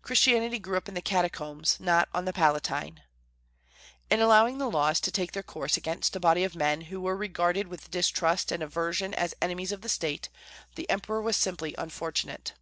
"Christianity 0.00 0.58
grew 0.58 0.78
up 0.78 0.88
in 0.88 0.94
the 0.94 1.02
Catacombs, 1.02 1.78
not 1.78 2.08
on 2.14 2.24
the 2.24 2.32
Palatine." 2.32 3.02
In 4.08 4.18
allowing 4.18 4.56
the 4.56 4.66
laws 4.70 4.98
to 5.00 5.10
take 5.12 5.32
their 5.32 5.42
course 5.42 5.76
against 5.76 6.16
a 6.16 6.20
body 6.20 6.42
of 6.42 6.56
men 6.56 6.80
who 6.88 7.02
were 7.02 7.14
regarded 7.14 7.68
with 7.68 7.90
distrust 7.90 8.50
and 8.50 8.62
aversion 8.62 9.12
as 9.12 9.34
enemies 9.42 9.70
of 9.72 9.82
the 9.82 9.90
State, 9.90 10.30
the 10.74 10.88
Emperor 10.88 11.20
was 11.20 11.36
simply 11.36 11.74
unfortunate. 11.76 12.54